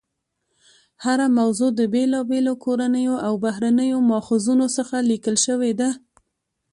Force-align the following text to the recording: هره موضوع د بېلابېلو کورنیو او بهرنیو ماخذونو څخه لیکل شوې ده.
هره 1.03 1.27
موضوع 1.39 1.69
د 1.79 1.81
بېلابېلو 1.93 2.53
کورنیو 2.65 3.15
او 3.25 3.33
بهرنیو 3.45 3.99
ماخذونو 4.11 4.65
څخه 4.77 4.95
لیکل 5.09 5.35
شوې 5.45 5.71
ده. 5.79 5.89